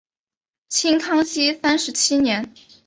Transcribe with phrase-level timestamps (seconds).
[0.67, 2.55] 清康熙三十七年。